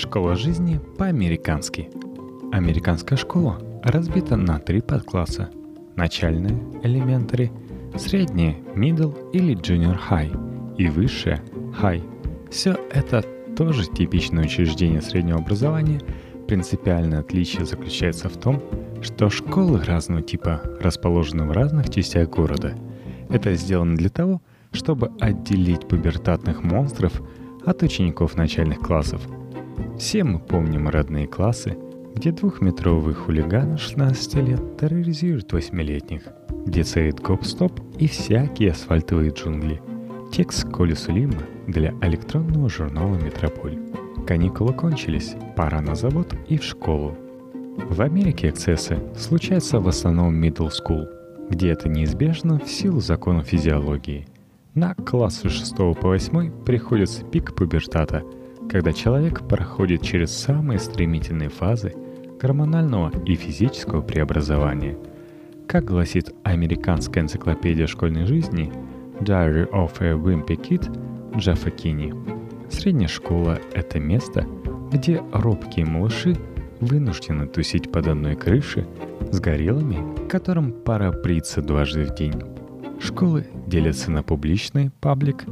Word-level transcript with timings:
Школа 0.00 0.34
жизни 0.34 0.80
по-американски. 0.96 1.90
Американская 2.52 3.18
школа 3.18 3.60
разбита 3.84 4.34
на 4.34 4.58
три 4.58 4.80
подкласса. 4.80 5.50
Начальная– 5.94 6.58
elementary, 6.82 7.50
средняя– 7.98 8.56
middle 8.74 9.14
или 9.32 9.54
junior 9.54 9.98
high 10.08 10.74
и 10.78 10.88
высшая– 10.88 11.42
high. 11.82 12.02
Все 12.50 12.78
это 12.90 13.22
тоже 13.54 13.84
типичное 13.92 14.44
учреждение 14.44 15.02
среднего 15.02 15.38
образования. 15.38 16.00
Принципиальное 16.48 17.20
отличие 17.20 17.66
заключается 17.66 18.30
в 18.30 18.38
том, 18.38 18.62
что 19.02 19.28
школы 19.28 19.84
разного 19.84 20.22
типа 20.22 20.62
расположены 20.80 21.44
в 21.44 21.52
разных 21.52 21.90
частях 21.90 22.30
города. 22.30 22.74
Это 23.28 23.54
сделано 23.54 23.96
для 23.96 24.08
того, 24.08 24.40
чтобы 24.72 25.10
отделить 25.20 25.86
пубертатных 25.86 26.62
монстров 26.62 27.20
от 27.66 27.82
учеников 27.82 28.34
начальных 28.34 28.78
классов– 28.78 29.20
все 29.98 30.24
мы 30.24 30.38
помним 30.38 30.88
родные 30.88 31.26
классы, 31.26 31.76
где 32.14 32.32
двухметровый 32.32 33.14
хулиган 33.14 33.78
16 33.78 34.34
лет 34.36 34.76
терроризирует 34.78 35.52
восьмилетних, 35.52 36.22
где 36.66 36.82
царит 36.82 37.20
гоп-стоп 37.20 37.80
и 37.98 38.06
всякие 38.06 38.72
асфальтовые 38.72 39.30
джунгли. 39.30 39.80
Текст 40.32 40.68
Коли 40.70 40.94
Сулима 40.94 41.42
для 41.66 41.92
электронного 42.02 42.68
журнала 42.68 43.16
«Метрополь». 43.16 43.78
Каникулы 44.26 44.72
кончились, 44.72 45.34
пора 45.56 45.80
на 45.80 45.94
завод 45.94 46.34
и 46.48 46.58
в 46.58 46.64
школу. 46.64 47.16
В 47.88 48.00
Америке 48.02 48.50
эксцессы 48.50 48.98
случаются 49.16 49.80
в 49.80 49.88
основном 49.88 50.42
middle 50.42 50.70
school, 50.70 51.06
где 51.48 51.70
это 51.70 51.88
неизбежно 51.88 52.58
в 52.58 52.68
силу 52.68 53.00
законов 53.00 53.46
физиологии. 53.46 54.26
На 54.74 54.94
классы 54.94 55.48
6 55.48 55.76
по 55.76 55.94
8 56.02 56.64
приходится 56.64 57.24
пик 57.24 57.54
пубертата– 57.54 58.22
когда 58.70 58.92
человек 58.92 59.48
проходит 59.48 60.02
через 60.02 60.30
самые 60.30 60.78
стремительные 60.78 61.48
фазы 61.48 61.92
гормонального 62.40 63.12
и 63.26 63.34
физического 63.34 64.00
преобразования. 64.00 64.96
Как 65.66 65.84
гласит 65.84 66.32
американская 66.44 67.24
энциклопедия 67.24 67.88
школьной 67.88 68.26
жизни 68.26 68.72
Diary 69.20 69.68
of 69.70 69.92
a 70.00 70.12
Wimpy 70.12 70.56
Kid 70.56 71.36
Джеффа 71.36 71.70
Кини, 71.70 72.14
средняя 72.70 73.08
школа— 73.08 73.58
это 73.74 73.98
место, 73.98 74.46
где 74.92 75.20
робкие 75.32 75.86
малыши 75.86 76.36
вынуждены 76.78 77.48
тусить 77.48 77.90
под 77.90 78.06
одной 78.06 78.36
крышей 78.36 78.86
с 79.32 79.40
гориллами, 79.40 80.28
которым 80.28 80.72
пора 80.72 81.10
бриться 81.10 81.60
дважды 81.60 82.04
в 82.04 82.14
день. 82.14 82.40
Школы 83.00 83.46
делятся 83.66 84.10
на 84.10 84.22
публичные, 84.22 84.92
паблик, 85.00 85.44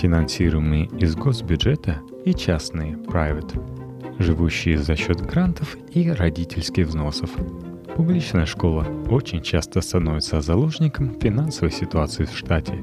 финансируемые 0.00 0.86
из 0.98 1.14
госбюджета 1.14 1.98
и 2.24 2.32
частные 2.32 2.94
private, 2.94 4.18
живущие 4.18 4.78
за 4.78 4.96
счет 4.96 5.20
грантов 5.20 5.76
и 5.92 6.10
родительских 6.10 6.86
взносов. 6.86 7.30
Публичная 7.96 8.46
школа 8.46 8.86
очень 9.10 9.42
часто 9.42 9.82
становится 9.82 10.40
заложником 10.40 11.20
финансовой 11.20 11.70
ситуации 11.70 12.24
в 12.24 12.34
штате. 12.34 12.82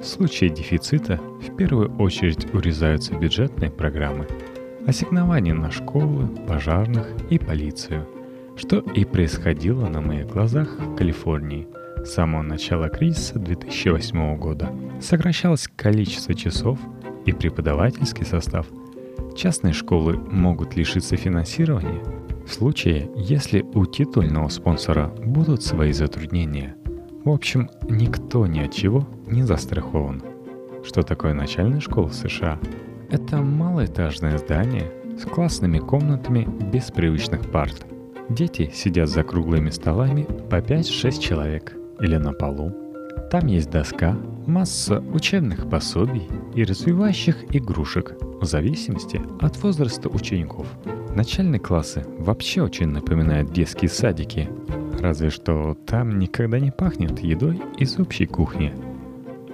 В 0.00 0.04
случае 0.04 0.50
дефицита 0.50 1.18
в 1.40 1.56
первую 1.56 1.96
очередь 1.96 2.52
урезаются 2.52 3.14
бюджетные 3.14 3.70
программы, 3.70 4.26
ассигнования 4.86 5.54
на 5.54 5.70
школы, 5.70 6.26
пожарных 6.46 7.06
и 7.30 7.38
полицию, 7.38 8.06
что 8.56 8.80
и 8.80 9.06
происходило 9.06 9.86
на 9.88 10.02
моих 10.02 10.26
глазах 10.26 10.78
в 10.78 10.94
Калифорнии 10.94 11.66
с 12.04 12.12
самого 12.12 12.42
начала 12.42 12.88
кризиса 12.88 13.38
2008 13.38 14.36
года. 14.36 14.72
Сокращалось 15.00 15.68
количество 15.76 16.34
часов– 16.34 16.78
и 17.26 17.32
преподавательский 17.32 18.24
состав, 18.24 18.66
частные 19.36 19.72
школы 19.72 20.16
могут 20.16 20.76
лишиться 20.76 21.16
финансирования 21.16 22.02
в 22.46 22.52
случае, 22.52 23.10
если 23.16 23.62
у 23.74 23.86
титульного 23.86 24.48
спонсора 24.48 25.08
будут 25.24 25.62
свои 25.62 25.92
затруднения. 25.92 26.76
В 27.24 27.30
общем, 27.30 27.70
никто 27.88 28.46
ни 28.46 28.60
от 28.60 28.72
чего 28.72 29.06
не 29.26 29.42
застрахован. 29.42 30.22
Что 30.84 31.02
такое 31.02 31.34
начальная 31.34 31.80
школа 31.80 32.08
в 32.08 32.14
США? 32.14 32.58
Это 33.10 33.36
малоэтажное 33.36 34.38
здание 34.38 34.90
с 35.18 35.24
классными 35.24 35.78
комнатами 35.78 36.48
без 36.72 36.90
привычных 36.90 37.50
парт. 37.50 37.86
Дети 38.30 38.70
сидят 38.72 39.08
за 39.08 39.22
круглыми 39.22 39.70
столами 39.70 40.26
по 40.48 40.56
5-6 40.56 41.20
человек 41.20 41.79
или 42.00 42.16
на 42.16 42.32
полу. 42.32 42.72
Там 43.30 43.46
есть 43.46 43.70
доска, 43.70 44.16
масса 44.46 45.00
учебных 45.12 45.68
пособий 45.70 46.28
и 46.54 46.64
развивающих 46.64 47.54
игрушек 47.54 48.16
в 48.40 48.44
зависимости 48.44 49.20
от 49.40 49.56
возраста 49.62 50.08
учеников. 50.08 50.66
Начальные 51.14 51.60
классы 51.60 52.04
вообще 52.18 52.62
очень 52.62 52.88
напоминают 52.88 53.52
детские 53.52 53.88
садики, 53.88 54.48
разве 54.98 55.30
что 55.30 55.76
там 55.86 56.18
никогда 56.18 56.58
не 56.58 56.72
пахнет 56.72 57.20
едой 57.20 57.60
из 57.78 57.98
общей 57.98 58.26
кухни. 58.26 58.72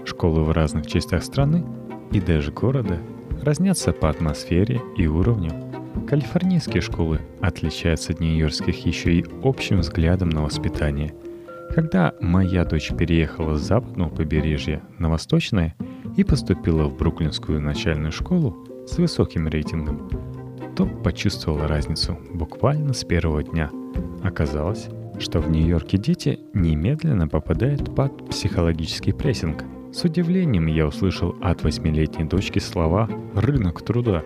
Школы 0.04 0.42
в 0.44 0.52
разных 0.52 0.86
частях 0.86 1.22
страны 1.22 1.64
и 2.12 2.20
даже 2.20 2.52
города 2.52 2.98
разнятся 3.42 3.92
по 3.92 4.08
атмосфере 4.08 4.80
и 4.96 5.06
уровню. 5.06 5.50
Калифорнийские 6.08 6.80
школы 6.80 7.20
отличаются 7.40 8.12
от 8.12 8.20
нью-йоркских 8.20 8.86
еще 8.86 9.12
и 9.14 9.26
общим 9.42 9.80
взглядом 9.80 10.30
на 10.30 10.42
воспитание– 10.42 11.12
когда 11.75 12.15
моя 12.21 12.65
дочь 12.65 12.93
переехала 12.97 13.56
с 13.56 13.62
западного 13.62 14.09
побережья 14.09 14.82
на 14.99 15.09
восточное 15.10 15.75
и 16.16 16.25
поступила 16.25 16.84
в 16.84 16.97
Бруклинскую 16.97 17.60
начальную 17.60 18.12
школу 18.12 18.66
с 18.87 18.99
высоким 18.99 19.49
рейтингом, 19.49 20.09
то 20.76 20.87
почувствовала 20.87 21.69
разницу 21.69 22.19
буквально 22.32 22.93
с 22.93 23.05
первого 23.05 23.43
дня. 23.43 23.71
Оказалось, 24.22 24.88
что 25.19 25.41
в 25.41 25.50
Нью-Йорке 25.50 25.99
дети 25.99 26.41
немедленно 26.55 27.28
попадают 27.28 27.94
под 27.94 28.28
психологический 28.28 29.12
прессинг. 29.12 29.65
С 29.93 30.05
удивлением 30.05 30.66
я 30.66 30.87
услышал 30.87 31.37
от 31.41 31.62
восьмилетней 31.62 32.26
дочки 32.26 32.59
слова 32.59 33.09
«рынок 33.34 33.82
труда». 33.82 34.22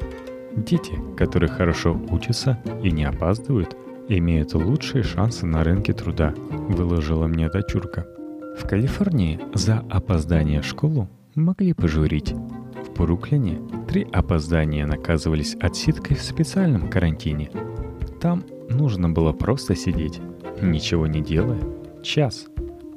Дети, 0.56 0.92
которые 1.16 1.48
хорошо 1.48 2.00
учатся 2.10 2.58
и 2.82 2.90
не 2.90 3.04
опаздывают– 3.04 3.76
имеют 4.18 4.54
лучшие 4.54 5.02
шансы 5.02 5.46
на 5.46 5.62
рынке 5.62 5.92
труда, 5.92 6.34
выложила 6.36 7.26
мне 7.26 7.48
дочурка. 7.48 8.06
В 8.58 8.66
Калифорнии 8.66 9.40
за 9.54 9.84
опоздание 9.88 10.60
в 10.60 10.66
школу 10.66 11.08
могли 11.34 11.72
пожурить. 11.72 12.32
В 12.32 12.96
Бруклине 12.96 13.60
три 13.88 14.06
опоздания 14.12 14.86
наказывались 14.86 15.56
отсидкой 15.60 16.16
в 16.16 16.22
специальном 16.22 16.88
карантине. 16.90 17.50
Там 18.20 18.44
нужно 18.68 19.08
было 19.08 19.32
просто 19.32 19.74
сидеть, 19.74 20.20
ничего 20.60 21.06
не 21.06 21.20
делая, 21.20 21.60
час. 22.02 22.46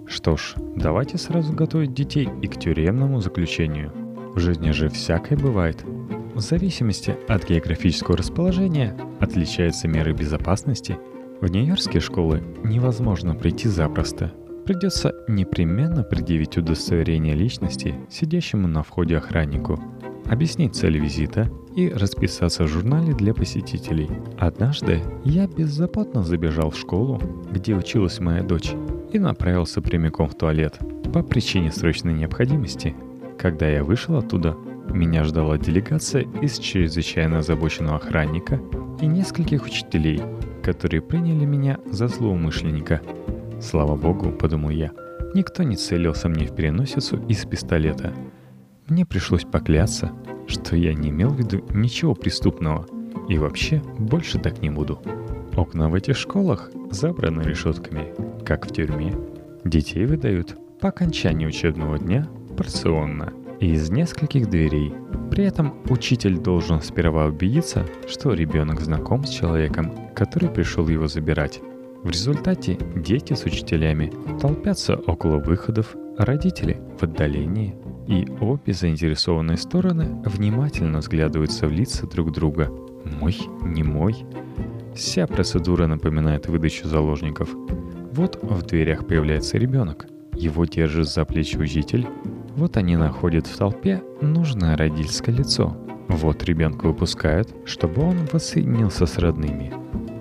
Что 0.06 0.36
ж, 0.36 0.56
давайте 0.76 1.18
сразу 1.18 1.54
готовить 1.54 1.94
детей 1.94 2.30
и 2.42 2.48
к 2.48 2.60
тюремному 2.60 3.22
заключению. 3.22 3.92
В 4.36 4.40
жизни 4.40 4.72
же 4.72 4.90
всякое 4.90 5.38
бывает. 5.38 5.86
В 6.34 6.40
зависимости 6.40 7.16
от 7.28 7.48
географического 7.48 8.18
расположения 8.18 8.98
отличаются 9.20 9.88
меры 9.88 10.14
безопасности. 10.14 10.98
В 11.42 11.48
нью-йоркские 11.48 12.02
школы 12.02 12.42
невозможно 12.64 13.36
прийти 13.36 13.68
запросто. 13.68 14.32
Придется 14.66 15.14
непременно 15.28 16.04
предъявить 16.04 16.58
удостоверение 16.58 17.36
личности 17.36 17.94
сидящему 18.10 18.68
на 18.68 18.82
входе 18.82 19.18
охраннику, 19.18 19.80
объяснить 20.26 20.76
цель 20.76 20.98
визита 20.98 21.52
и 21.76 21.90
расписаться 21.90 22.64
в 22.64 22.68
журнале 22.68 23.14
для 23.14 23.36
посетителей. 23.36 24.10
Однажды 24.40 25.04
я 25.24 25.46
беззаботно 25.46 26.24
забежал 26.24 26.72
в 26.72 26.78
школу, 26.78 27.22
где 27.52 27.76
училась 27.76 28.20
моя 28.20 28.42
дочь, 28.42 28.72
и 29.12 29.20
направился 29.20 29.82
прямиком 29.82 30.30
в 30.30 30.36
туалет 30.36 30.80
по 31.14 31.22
причине 31.22 31.72
срочной 31.72 32.14
необходимости. 32.14 32.96
Когда 33.38 33.68
я 33.68 33.84
вышел 33.84 34.18
оттуда, 34.18 34.58
меня 34.90 35.24
ждала 35.24 35.58
делегация 35.58 36.24
из 36.42 36.58
чрезвычайно 36.60 37.40
озабоченного 37.40 37.98
охранника 37.98 38.60
и 39.02 39.06
нескольких 39.06 39.66
учителей, 39.66 40.22
которые 40.62 41.02
приняли 41.02 41.46
меня 41.46 41.80
за 41.86 42.08
злоумышленника. 42.08 43.02
Слава 43.62 43.96
богу, 43.96 44.32
подумал 44.32 44.70
я, 44.70 44.92
никто 45.34 45.64
не 45.64 45.76
целился 45.76 46.30
мне 46.30 46.46
в 46.46 46.56
переносицу 46.56 47.18
из 47.28 47.46
пистолета. 47.46 48.14
Мне 48.88 49.06
пришлось 49.06 49.46
поклясться, 49.46 50.12
что 50.48 50.76
я 50.76 50.94
не 50.94 51.10
имел 51.10 51.30
в 51.30 51.38
виду 51.38 51.66
ничего 51.74 52.14
преступного 52.14 52.86
и 53.30 53.38
вообще 53.38 53.82
больше 53.98 54.40
так 54.40 54.62
не 54.62 54.70
буду. 54.70 55.02
Окна 55.56 55.90
в 55.90 55.96
этих 55.96 56.18
школах 56.18 56.72
забраны 56.92 57.42
решетками, 57.42 58.14
как 58.46 58.66
в 58.66 58.74
тюрьме. 58.74 59.16
Детей 59.64 60.06
выдают 60.06 60.58
по 60.82 60.90
окончании 60.90 61.46
учебного 61.46 61.98
дня 61.98 62.28
порционно– 62.58 63.32
из 63.66 63.90
нескольких 63.90 64.50
дверей. 64.50 64.94
При 65.32 65.46
этом 65.46 65.74
учитель 65.90 66.38
должен 66.38 66.82
сперва 66.82 67.26
убедиться, 67.26 67.86
что 68.08 68.34
ребенок 68.34 68.82
знаком 68.82 69.24
с 69.24 69.30
человеком, 69.30 69.94
который 70.16 70.50
пришел 70.50 70.88
его 70.88 71.08
забирать. 71.08 71.62
В 72.04 72.10
результате 72.10 72.78
дети 72.96 73.34
с 73.34 73.46
учителями 73.46 74.12
толпятся 74.42 74.96
около 74.96 75.38
выходов, 75.38 75.96
родители 76.18 76.82
в 77.00 77.04
отдалении, 77.04 77.76
и 78.08 78.28
обе 78.42 78.74
заинтересованные 78.74 79.58
стороны 79.58 80.22
внимательно 80.26 81.00
взглядываются 81.00 81.68
в 81.68 81.72
лица 81.72 82.06
друг 82.06 82.32
друга 82.32 82.70
Мой, 83.20 83.38
не 83.64 83.84
мой. 83.84 84.26
Вся 84.94 85.26
процедура 85.26 85.88
напоминает 85.88 86.48
выдачу 86.48 86.88
заложников. 86.88 87.50
Вот 88.12 88.38
в 88.44 88.62
дверях 88.64 89.08
появляется 89.08 89.58
ребенок. 89.58 90.08
Его 90.36 90.66
держит 90.66 91.08
за 91.08 91.26
плечи 91.26 91.58
учитель. 91.58 92.06
Вот 92.56 92.78
они 92.78 92.96
находят 92.96 93.48
в 93.48 93.58
толпе 93.58 94.04
нужное 94.22 94.78
родительское 94.78 95.36
лицо. 95.36 95.76
Вот 96.08 96.44
ребенка 96.44 96.86
выпускают, 96.86 97.50
чтобы 97.66 98.04
он 98.04 98.28
воссоединился 98.32 99.08
с 99.08 99.18
родными. 99.18 99.74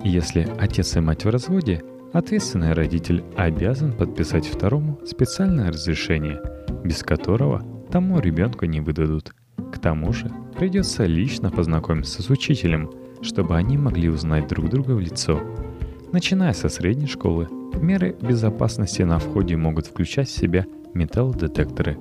Если 0.03 0.47
отец 0.59 0.95
и 0.95 0.99
мать 0.99 1.25
в 1.25 1.29
разводе, 1.29 1.83
ответственный 2.11 2.73
родитель 2.73 3.23
обязан 3.37 3.93
подписать 3.93 4.47
второму 4.47 4.99
специальное 5.05 5.71
разрешение, 5.71 6.41
без 6.83 7.03
которого 7.03 7.63
тому 7.91 8.19
ребенку 8.19 8.65
не 8.65 8.81
выдадут. 8.81 9.33
К 9.71 9.77
тому 9.77 10.11
же 10.11 10.31
придется 10.57 11.05
лично 11.05 11.51
познакомиться 11.51 12.23
с 12.23 12.29
учителем, 12.31 12.91
чтобы 13.21 13.55
они 13.55 13.77
могли 13.77 14.09
узнать 14.09 14.47
друг 14.47 14.69
друга 14.69 14.91
в 14.91 14.99
лицо. 14.99 15.39
Начиная 16.11 16.53
со 16.53 16.69
средней 16.69 17.07
школы, 17.07 17.47
меры 17.75 18.15
безопасности 18.19 19.03
на 19.03 19.19
входе 19.19 19.55
могут 19.55 19.85
включать 19.85 20.27
в 20.27 20.35
себя 20.35 20.65
металлодетекторы. 20.93 21.97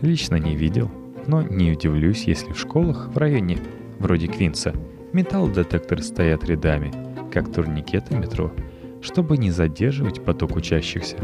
Лично 0.00 0.36
не 0.36 0.56
видел, 0.56 0.90
но 1.26 1.42
не 1.42 1.72
удивлюсь, 1.72 2.24
если 2.24 2.52
в 2.52 2.58
школах 2.58 3.08
в 3.08 3.18
районе, 3.18 3.58
вроде 3.98 4.26
Квинса, 4.26 4.74
металлодетекторы 5.12 6.02
стоят 6.02 6.44
рядами, 6.44 6.92
как 7.32 7.52
турникеты 7.52 8.16
метро, 8.16 8.52
чтобы 9.00 9.36
не 9.36 9.50
задерживать 9.50 10.24
поток 10.24 10.56
учащихся. 10.56 11.16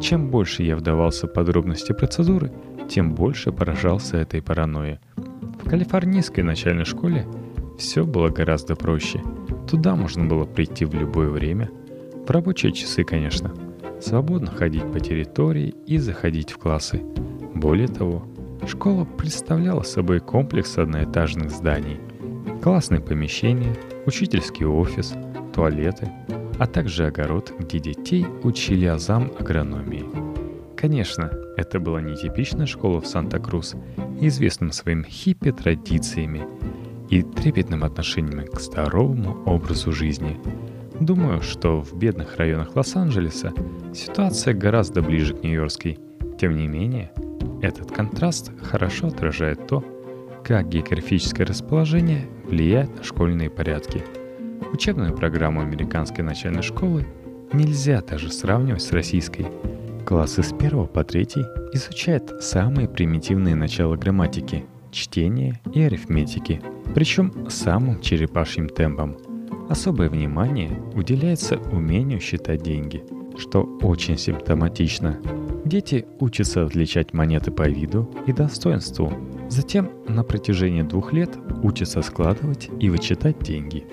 Чем 0.00 0.30
больше 0.30 0.62
я 0.62 0.76
вдавался 0.76 1.26
в 1.26 1.32
подробности 1.32 1.92
процедуры, 1.92 2.52
тем 2.88 3.14
больше 3.14 3.52
поражался 3.52 4.16
этой 4.18 4.40
паранойей. 4.40 4.98
В 5.16 5.68
калифорнийской 5.68 6.44
начальной 6.44 6.84
школе 6.84 7.26
все 7.78 8.04
было 8.04 8.28
гораздо 8.28 8.76
проще. 8.76 9.20
Туда 9.68 9.96
можно 9.96 10.24
было 10.24 10.44
прийти 10.44 10.84
в 10.84 10.94
любое 10.94 11.28
время. 11.28 11.70
В 12.26 12.30
рабочие 12.30 12.72
часы, 12.72 13.04
конечно. 13.04 13.52
Свободно 14.00 14.50
ходить 14.50 14.90
по 14.92 15.00
территории 15.00 15.74
и 15.86 15.98
заходить 15.98 16.50
в 16.50 16.58
классы. 16.58 17.02
Более 17.54 17.88
того, 17.88 18.24
школа 18.66 19.04
представляла 19.04 19.82
собой 19.82 20.20
комплекс 20.20 20.78
одноэтажных 20.78 21.50
зданий. 21.50 22.00
Классные 22.62 23.00
помещения, 23.00 23.74
учительский 24.06 24.66
офис, 24.66 25.14
туалеты, 25.54 26.10
а 26.58 26.66
также 26.66 27.06
огород, 27.06 27.52
где 27.58 27.78
детей 27.78 28.26
учили 28.42 28.86
азам 28.86 29.32
агрономии– 29.38 30.04
Конечно, 30.80 31.32
это 31.56 31.80
была 31.80 32.00
не 32.00 32.14
типичная 32.14 32.66
школа 32.66 33.00
в 33.00 33.06
Санта-Крус, 33.08 33.74
известным 34.20 34.70
своим 34.70 35.04
хиппи-традициями 35.04 36.46
и 37.10 37.22
трепетным 37.22 37.82
отношением 37.82 38.46
к 38.46 38.60
здоровому 38.60 39.42
образу 39.44 39.90
жизни. 39.90 40.38
Думаю, 41.00 41.42
что 41.42 41.80
в 41.80 41.96
бедных 41.96 42.36
районах 42.36 42.74
Лос-Анджелеса 42.74 43.52
ситуация 43.94 44.54
гораздо 44.54 45.02
ближе 45.02 45.34
к 45.34 45.42
нью-йоркской. 45.42 45.98
Тем 46.38 46.56
не 46.56 46.66
менее, 46.66 47.12
этот 47.62 47.90
контраст 47.92 48.52
хорошо 48.60 49.08
отражает 49.08 49.66
то, 49.66 49.84
как 50.44 50.68
географическое 50.68 51.46
расположение 51.46 52.28
влияет 52.44 52.96
на 52.96 53.02
школьные 53.02 53.50
порядки. 53.50 54.04
Учебную 54.72 55.14
программу 55.14 55.60
американской 55.60 56.24
начальной 56.24 56.62
школы 56.62 57.06
нельзя 57.52 58.00
даже 58.02 58.30
сравнивать 58.30 58.82
с 58.82 58.92
российской– 58.92 59.46
Классы 60.08 60.42
с 60.42 60.54
1 60.54 60.86
по 60.86 61.04
3 61.04 61.26
изучают 61.74 62.42
самые 62.42 62.88
примитивные 62.88 63.54
начала 63.54 63.94
грамматики, 63.94 64.64
чтения 64.90 65.60
и 65.74 65.82
арифметики, 65.82 66.62
причем 66.94 67.50
самым 67.50 68.00
черепашьим 68.00 68.70
темпом. 68.70 69.18
Особое 69.68 70.08
внимание 70.08 70.80
уделяется 70.94 71.58
умению 71.72 72.20
считать 72.20 72.62
деньги, 72.62 73.04
что 73.36 73.62
очень 73.82 74.16
симптоматично. 74.16 75.18
Дети 75.64 76.06
учатся 76.20 76.64
отличать 76.64 77.12
монеты 77.12 77.50
по 77.50 77.68
виду 77.68 78.10
и 78.26 78.32
достоинству, 78.32 79.12
затем 79.48 79.90
на 80.08 80.22
протяжении 80.24 80.82
двух 80.82 81.12
лет 81.12 81.36
учатся 81.62 82.00
складывать 82.02 82.70
и 82.80 82.88
вычитать 82.88 83.40
деньги. 83.40 83.86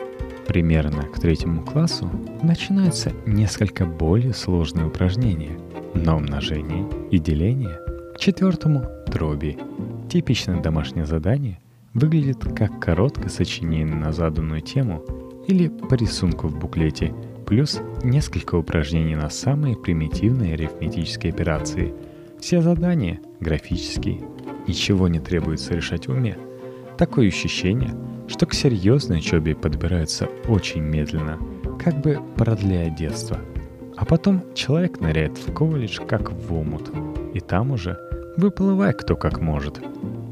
Примерно 0.48 1.04
к 1.04 1.20
третьему 1.20 1.64
классу 1.64 2.10
начинаются 2.42 3.12
несколько 3.26 3.86
более 3.86 4.34
сложные 4.34 4.88
упражнения– 4.88 5.60
на 5.96 6.18
умножение 6.18 6.88
и 7.10 7.20
деление, 7.20 7.80
к 8.14 8.20
четвертому– 8.20 8.86
дроби. 9.08 9.58
Типичное 10.10 10.62
домашнее 10.62 11.06
задание 11.06 11.60
выглядит 11.94 12.44
как 12.56 12.80
короткое 12.80 13.30
сочинение 13.30 13.96
на 13.96 14.12
заданную 14.12 14.62
тему 14.62 15.04
или 15.48 15.68
по 15.68 15.94
рисунку 15.96 16.48
в 16.48 16.58
буклете, 16.58 17.14
плюс 17.46 17.80
несколько 18.04 18.56
упражнений 18.56 19.16
на 19.16 19.30
самые 19.30 19.76
примитивные 19.76 20.54
арифметические 20.54 21.34
операции. 21.34 21.94
Все 22.40 22.62
задания 22.62 23.20
графические, 23.40 24.22
ничего 24.68 25.08
не 25.08 25.20
требуется 25.20 25.74
решать 25.74 26.08
в 26.08 26.12
уме. 26.12 26.38
Такое 26.98 27.28
ощущение, 27.28 27.94
что 28.28 28.46
к 28.46 28.54
серьезной 28.54 29.20
учебе 29.20 29.56
подбираются 29.56 30.28
очень 30.48 30.82
медленно, 30.82 31.40
как 31.84 32.02
бы 32.02 32.20
продляя 32.36 32.90
детство– 32.90 33.40
а 33.98 34.04
потом 34.04 34.44
человек 34.54 35.00
ныряет 35.00 35.38
в 35.38 35.54
колледж 35.54 36.00
как 36.06 36.32
в 36.32 36.54
омут. 36.54 36.92
И 37.34 37.40
там 37.40 37.72
уже 37.72 37.98
выплывай 38.38 38.94
кто 38.94 39.16
как 39.16 39.40
может. 39.40 39.80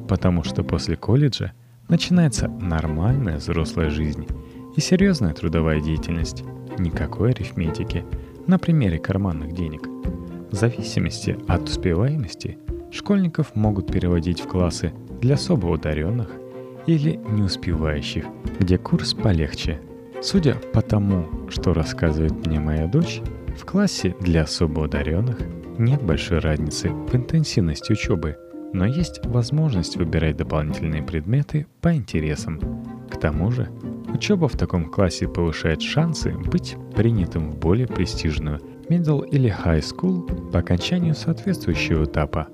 Потому 0.08 0.44
что 0.44 0.64
после 0.64 0.98
колледжа 0.98 1.54
начинается 1.88 2.48
нормальная 2.48 3.38
взрослая 3.38 3.90
жизнь 3.90 4.28
и 4.76 4.82
серьезная 4.82 5.34
трудовая 5.34 5.80
деятельность. 5.80 6.44
Никакой 6.78 7.32
арифметики 7.32 8.04
на 8.48 8.58
примере 8.58 9.00
карманных 9.00 9.54
денег. 9.54 9.88
В 10.52 10.56
зависимости 10.56 11.38
от 11.48 11.64
успеваемости 11.64 12.58
школьников 12.92 13.56
могут 13.56 13.92
переводить 13.92 14.42
в 14.42 14.48
классы 14.48 14.94
для 15.22 15.36
особо 15.36 15.68
ударенных 15.68 16.30
или 16.86 17.20
неуспевающих, 17.30 18.26
где 18.60 18.78
курс 18.78 19.14
полегче. 19.14 19.80
Судя 20.22 20.56
по 20.74 20.82
тому, 20.82 21.26
что 21.50 21.74
рассказывает 21.74 22.46
мне 22.46 22.60
моя 22.60 22.88
дочь, 22.88 23.22
в 23.58 23.66
классе 23.66 24.16
для 24.20 24.44
особо 24.44 24.86
одаренных 24.86 25.40
нет 25.78 26.02
большой 26.02 26.40
разницы 26.40 26.90
в 26.90 27.16
интенсивности 27.16 27.92
учебы, 27.92 28.38
но 28.74 28.86
есть 28.86 29.26
возможность 29.26 29.98
выбирать 29.98 30.38
дополнительные 30.38 31.04
предметы 31.04 31.68
по 31.82 31.94
интересам. 31.94 32.60
К 33.10 33.18
тому 33.18 33.52
же, 33.52 33.70
учеба 34.14 34.48
в 34.48 34.58
таком 34.58 34.86
классе 34.86 35.28
повышает 35.28 35.82
шансы 35.82 36.32
быть 36.32 36.76
принятым 36.96 37.52
в 37.52 37.58
более 37.58 37.88
престижную 37.88 38.60
middle 38.90 39.28
или 39.28 39.50
high 39.50 39.82
school 39.82 40.52
по 40.52 40.60
окончанию 40.60 41.16
соответствующего 41.16 42.06
этапа. 42.06 42.48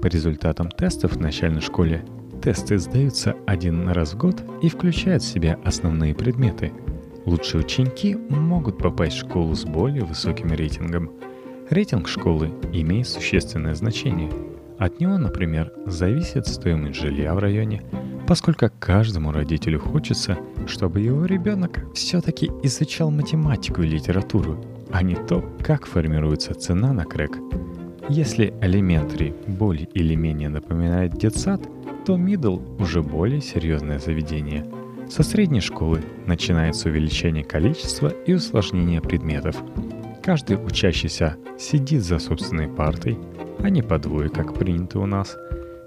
По 0.00 0.06
результатам 0.06 0.70
тестов 0.70 1.12
в 1.12 1.20
начальной 1.20 1.60
школе 1.60 2.04
тесты 2.42 2.78
сдаются 2.78 3.36
один 3.46 3.88
раз 3.88 4.14
в 4.14 4.18
год 4.18 4.42
и 4.62 4.68
включают 4.68 5.22
в 5.22 5.26
себя 5.26 5.58
основные 5.64 6.14
предметы– 6.14 6.72
Лучшие 7.24 7.60
ученики 7.60 8.16
могут 8.28 8.78
попасть 8.78 9.16
в 9.16 9.20
школу 9.20 9.54
с 9.54 9.64
более 9.64 10.04
высоким 10.04 10.52
рейтингом. 10.52 11.12
Рейтинг 11.70 12.08
школы 12.08 12.50
имеет 12.72 13.06
существенное 13.06 13.74
значение. 13.74 14.30
От 14.78 14.98
него, 14.98 15.18
например, 15.18 15.72
зависит 15.86 16.48
стоимость 16.48 17.00
жилья 17.00 17.34
в 17.34 17.38
районе, 17.38 17.82
поскольку 18.26 18.70
каждому 18.78 19.32
родителю 19.32 19.80
хочется, 19.80 20.38
чтобы 20.66 21.00
его 21.00 21.24
ребенок 21.26 21.84
все-таки 21.94 22.50
изучал 22.62 23.10
математику 23.10 23.82
и 23.82 23.88
литературу, 23.88 24.64
а 24.90 25.02
не 25.02 25.14
то, 25.14 25.44
как 25.62 25.86
формируется 25.86 26.54
цена 26.54 26.92
на 26.92 27.04
крэк. 27.04 27.38
Если 28.08 28.52
элементари 28.60 29.34
более 29.46 29.86
или 29.94 30.14
менее 30.14 30.48
напоминает 30.48 31.16
детсад, 31.16 31.62
то 32.04 32.16
мидл 32.16 32.58
уже 32.78 33.02
более 33.02 33.40
серьезное 33.40 33.98
заведение– 33.98 34.66
со 35.12 35.22
средней 35.22 35.60
школы 35.60 36.02
начинается 36.26 36.88
увеличение 36.88 37.44
количества 37.44 38.08
и 38.08 38.32
усложнения 38.32 39.02
предметов. 39.02 39.56
Каждый 40.22 40.56
учащийся 40.56 41.36
сидит 41.58 42.02
за 42.02 42.18
собственной 42.18 42.66
партой, 42.66 43.18
а 43.58 43.68
не 43.68 43.82
по 43.82 43.98
двое, 43.98 44.30
как 44.30 44.54
принято 44.54 45.00
у 45.00 45.06
нас. 45.06 45.36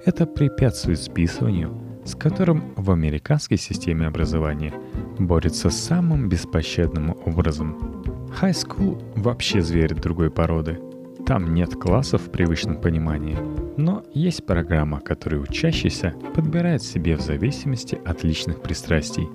Это 0.05 0.27
препятствует 0.27 1.01
списыванию, 1.01 1.71
с 2.05 2.15
которым 2.15 2.73
в 2.75 2.91
американской 2.91 3.57
системе 3.57 4.07
образования 4.07 4.73
борется 5.19 5.69
самым 5.69 6.29
беспощадным 6.29 7.15
образом. 7.25 8.03
High 8.41 8.51
School 8.51 9.01
вообще 9.15 9.61
зверь 9.61 9.93
другой 9.95 10.31
породы– 10.31 10.79
там 11.25 11.55
нет 11.55 11.73
классов 11.73 12.21
в 12.21 12.31
привычном 12.31 12.79
понимании, 12.79 13.35
но 13.77 14.03
есть 14.13 14.45
программа, 14.45 14.99
которую 14.99 15.41
учащийся 15.41 16.13
подбирает 16.35 16.83
себе 16.83 17.17
в 17.17 17.21
зависимости 17.21 17.99
от 18.05 18.23
личных 18.23 18.61
пристрастий. 18.61 19.27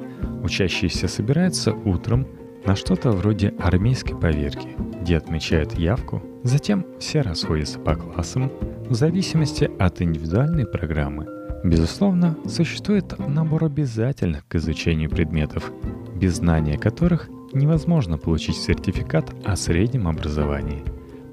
Учащиеся 0.45 1.09
собираются 1.09 1.73
утром 1.73 2.29
на 2.65 2.77
что-то 2.77 3.11
вроде 3.11 3.55
армейской 3.59 4.17
поверки, 4.17 4.69
где 5.00 5.17
отмечают 5.17 5.77
явку, 5.77 6.23
затем 6.45 6.87
все 7.00 7.23
расходятся 7.23 7.81
по 7.81 7.97
классам 7.97 8.53
в 8.89 8.95
зависимости 8.95 9.69
от 9.81 10.00
индивидуальной 10.00 10.67
программы. 10.67 11.40
Безусловно, 11.62 12.38
существует 12.47 13.19
набор 13.19 13.64
обязательных 13.64 14.47
к 14.49 14.55
изучению 14.55 15.11
предметов, 15.11 15.71
без 16.14 16.37
знания 16.37 16.79
которых 16.79 17.29
невозможно 17.52 18.17
получить 18.17 18.57
сертификат 18.57 19.31
о 19.45 19.57
среднем 19.57 20.09
образовании. 20.09 20.83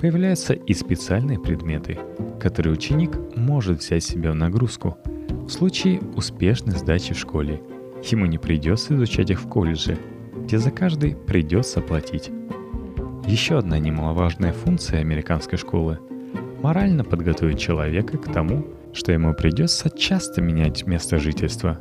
Появляются 0.01 0.53
и 0.53 0.73
специальные 0.73 1.39
предметы, 1.39 1.97
которые 2.41 2.73
ученик 2.73 3.17
может 3.35 3.79
взять 3.79 4.03
себе 4.03 4.31
в 4.31 4.35
нагрузку 4.35 4.97
в 5.29 5.49
случае 5.49 6.01
успешной 6.15 6.75
сдачи 6.75 7.13
в 7.13 7.19
школе. 7.19 7.61
Ему 8.03 8.25
не 8.25 8.37
придется 8.37 8.95
изучать 8.95 9.31
их 9.31 9.41
в 9.41 9.47
колледже, 9.47 9.97
где 10.43 10.57
за 10.57 10.71
каждый 10.71 11.15
придется 11.15 11.79
платить. 11.79 12.31
Еще 13.25 13.57
одна 13.57 13.79
немаловажная 13.79 14.51
функция 14.51 14.99
американской 14.99 15.57
школы– 15.57 15.99
морально 16.61 17.03
подготовить 17.03 17.59
человека 17.59 18.17
к 18.17 18.31
тому, 18.31 18.65
что 18.93 19.11
ему 19.11 19.33
придется 19.33 19.89
часто 19.89 20.41
менять 20.41 20.85
место 20.87 21.19
жительства. 21.19 21.79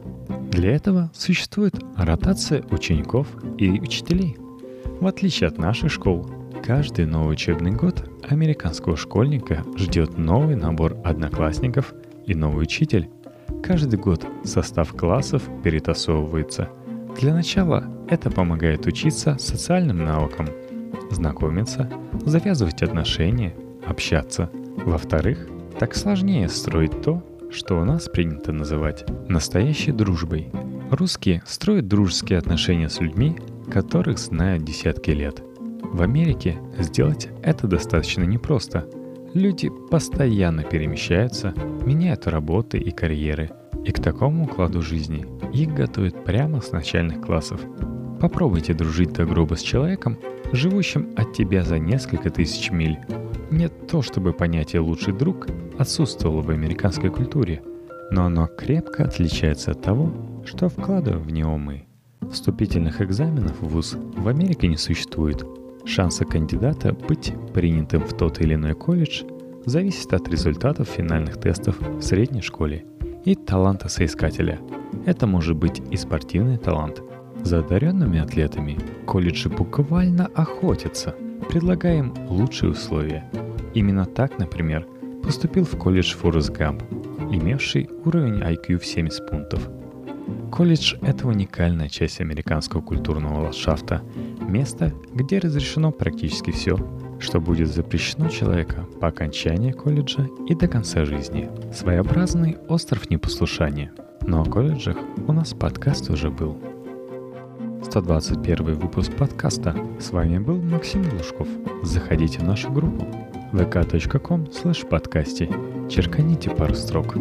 Для 0.50 0.72
этого 0.74 1.10
существует 1.14 1.74
ротация 1.96 2.62
учеников 2.70 3.26
и 3.58 3.70
учителей. 3.80 4.36
В 5.00 5.06
отличие 5.06 5.48
от 5.48 5.58
наших 5.58 5.90
школ, 5.90 6.30
каждый 6.62 7.06
новый 7.06 7.32
учебный 7.34 7.72
год 7.72 8.08
американского 8.28 8.96
школьника 8.96 9.64
ждет 9.76 10.16
новый 10.18 10.56
набор 10.56 10.96
одноклассников 11.04 11.92
и 12.26 12.34
новый 12.34 12.62
учитель. 12.62 13.10
Каждый 13.62 13.98
год 13.98 14.26
состав 14.44 14.92
классов 14.92 15.42
перетасовывается. 15.62 16.68
Для 17.20 17.34
начала 17.34 17.84
это 18.08 18.30
помогает 18.30 18.86
учиться 18.86 19.36
социальным 19.38 20.04
навыкам, 20.04 20.48
знакомиться, 21.10 21.90
завязывать 22.24 22.82
отношения, 22.82 23.54
общаться. 23.86 24.50
Во-вторых, 24.76 25.48
так 25.78 25.94
сложнее 25.94 26.48
строить 26.48 27.02
то, 27.02 27.22
что 27.50 27.80
у 27.80 27.84
нас 27.84 28.08
принято 28.08 28.52
называть 28.52 29.04
настоящей 29.28 29.92
дружбой. 29.92 30.50
Русские 30.90 31.42
строят 31.46 31.88
дружеские 31.88 32.38
отношения 32.38 32.88
с 32.88 33.00
людьми, 33.00 33.36
которых 33.70 34.18
знают 34.18 34.64
десятки 34.64 35.10
лет. 35.10 35.42
В 35.82 36.02
Америке 36.02 36.58
сделать 36.78 37.28
это 37.42 37.66
достаточно 37.66 38.24
непросто. 38.24 38.86
Люди 39.34 39.70
постоянно 39.90 40.62
перемещаются, 40.62 41.54
меняют 41.84 42.26
работы 42.26 42.78
и 42.78 42.90
карьеры, 42.90 43.50
и 43.84 43.92
к 43.92 44.00
такому 44.00 44.44
укладу 44.44 44.82
жизни 44.82 45.26
их 45.52 45.74
готовят 45.74 46.24
прямо 46.24 46.60
с 46.60 46.72
начальных 46.72 47.20
классов. 47.20 47.60
Попробуйте 48.20 48.72
дружить 48.74 49.12
до 49.12 49.24
гроба 49.24 49.56
с 49.56 49.62
человеком, 49.62 50.18
живущим 50.52 51.12
от 51.16 51.32
тебя 51.32 51.62
за 51.62 51.78
несколько 51.78 52.30
тысяч 52.30 52.70
миль. 52.70 52.98
Нет 53.50 53.86
то, 53.86 54.02
чтобы 54.02 54.32
понятие 54.32 54.80
«лучший 54.80 55.12
друг» 55.12 55.46
отсутствовало 55.78 56.42
в 56.42 56.50
американской 56.50 57.10
культуре, 57.10 57.62
но 58.10 58.24
оно 58.24 58.48
крепко 58.48 59.04
отличается 59.04 59.70
от 59.70 59.82
того, 59.82 60.12
что 60.44 60.68
вкладываем 60.68 61.22
в 61.22 61.30
него 61.30 61.56
мы. 61.56 61.86
Вступительных 62.30 63.00
экзаменов 63.00 63.60
в 63.60 63.68
ВУЗ 63.68 63.96
в 64.16 64.26
Америке 64.26 64.66
не 64.66 64.76
существует. 64.76 65.44
Шансы 65.84 66.24
кандидата 66.24 66.92
быть 66.92 67.32
принятым 67.54 68.02
в 68.02 68.14
тот 68.14 68.40
или 68.40 68.54
иной 68.54 68.74
колледж 68.74 69.22
зависят 69.64 70.12
от 70.12 70.28
результатов 70.28 70.88
финальных 70.88 71.38
тестов 71.38 71.80
в 71.80 72.02
средней 72.02 72.42
школе 72.42 72.84
и 73.24 73.36
таланта 73.36 73.88
соискателя. 73.88 74.58
Это 75.04 75.28
может 75.28 75.56
быть 75.56 75.80
и 75.90 75.96
спортивный 75.96 76.58
талант. 76.58 77.00
За 77.44 77.60
одаренными 77.60 78.18
атлетами 78.18 78.76
колледжи 79.06 79.48
буквально 79.48 80.26
охотятся, 80.34 81.14
предлагая 81.48 81.98
им 81.98 82.14
лучшие 82.28 82.70
условия. 82.70 83.30
Именно 83.74 84.04
так, 84.06 84.38
например, 84.38 84.86
поступил 85.22 85.64
в 85.64 85.76
колледж 85.76 86.14
Форест 86.14 86.50
Гамп, 86.50 86.82
имевший 87.30 87.88
уровень 88.04 88.40
IQ 88.40 88.78
в 88.78 88.86
70 88.86 89.28
пунктов. 89.28 89.68
Колледж— 90.50 90.94
это 91.02 91.28
уникальная 91.28 91.88
часть 91.88 92.20
американского 92.20 92.80
культурного 92.80 93.42
ландшафта, 93.42 94.02
место, 94.40 94.92
где 95.14 95.38
разрешено 95.38 95.92
практически 95.92 96.50
все, 96.50 96.76
что 97.20 97.40
будет 97.40 97.68
запрещено 97.68 98.28
человека 98.28 98.86
по 99.00 99.08
окончании 99.08 99.72
колледжа 99.72 100.28
и 100.48 100.54
до 100.54 100.68
конца 100.68 101.04
жизни. 101.04 101.48
Своеобразный 101.72 102.56
остров 102.68 103.10
непослушания. 103.10 103.92
Но 104.22 104.42
о 104.42 104.44
колледжах 104.44 104.96
у 105.26 105.32
нас 105.32 105.52
подкаст 105.54 106.10
уже 106.10 106.30
был. 106.30 106.56
121 107.96 108.74
выпуск 108.74 109.10
подкаста. 109.16 109.74
С 109.98 110.10
вами 110.10 110.36
был 110.38 110.60
Максим 110.60 111.02
Глушков. 111.02 111.48
Заходите 111.82 112.40
в 112.40 112.42
нашу 112.42 112.70
группу 112.70 113.06
vk.com 113.54 114.44
slash 114.50 114.86
подкасте. 114.86 115.48
Черканите 115.88 116.50
пару 116.50 116.74
строк. 116.74 117.16